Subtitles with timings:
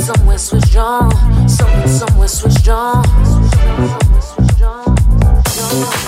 [0.00, 1.48] somewhere switched on.
[1.48, 3.04] Somewhere, somewhere switched on.
[3.24, 5.99] Somewhere, somewhere switched on.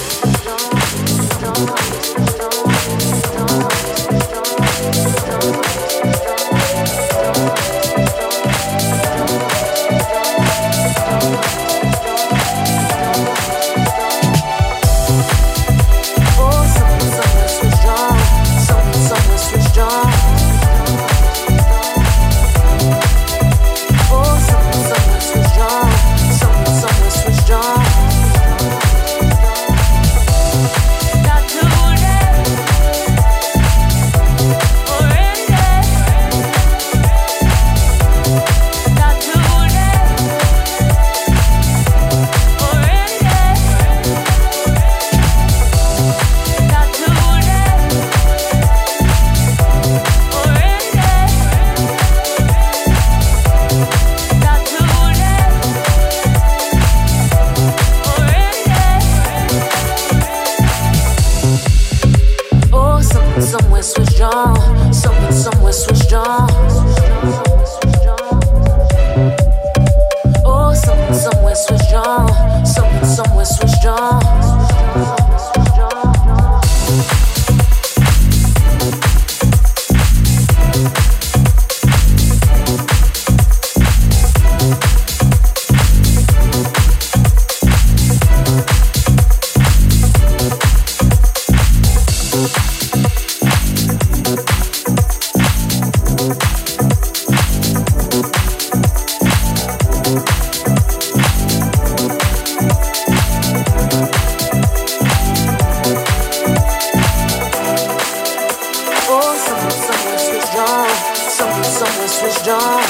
[112.45, 112.83] dawn.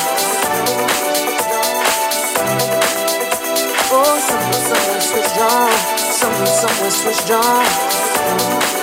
[3.94, 5.70] Oh, somewhere, somewhere switched on.
[5.98, 8.81] Somewhere, somewhere switched on.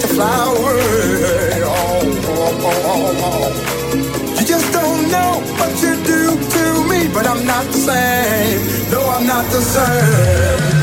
[0.00, 1.62] to fly away.
[1.64, 7.64] Oh, oh, oh, you just don't know what you do to me, but I'm not
[7.66, 8.90] the same.
[8.90, 10.76] No, I'm not the same.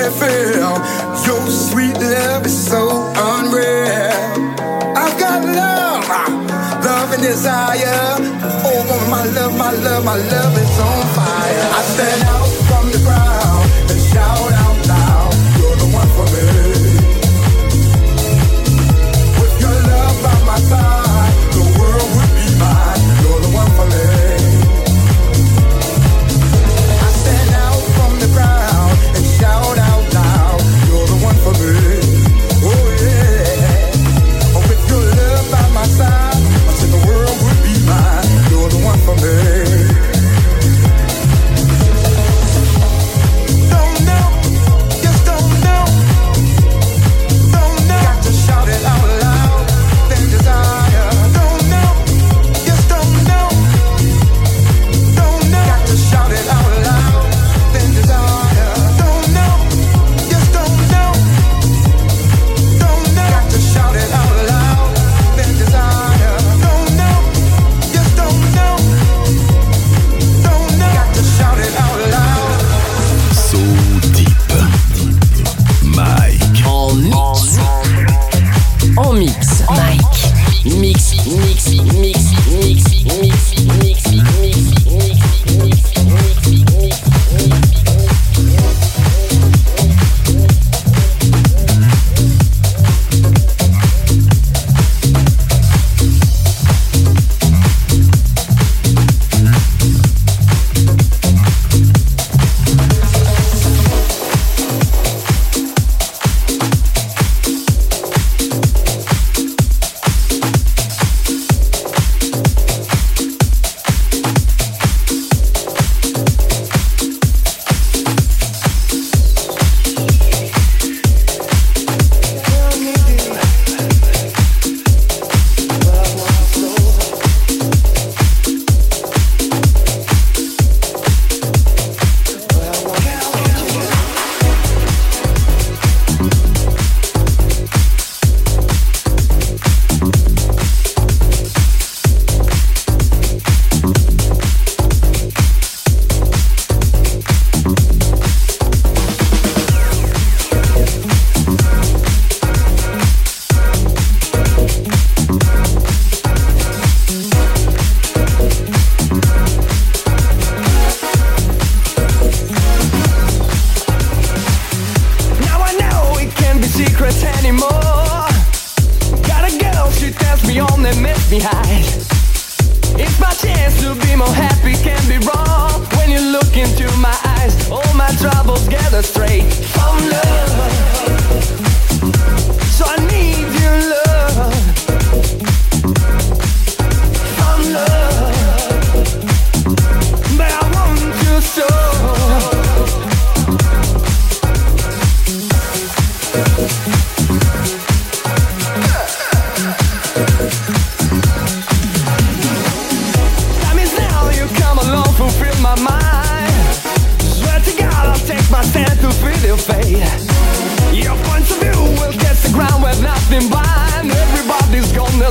[0.00, 0.74] me feel.
[1.26, 2.82] Your sweet love is so
[3.16, 4.10] unreal.
[4.96, 6.08] I've got love,
[6.84, 8.16] love and desire.
[8.64, 8.80] Oh,
[9.10, 11.66] my love, my love, my love is on fire.
[11.78, 14.49] I stand out from the crowd and shout.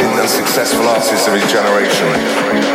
[0.00, 2.69] Talented and successful artists of his generation.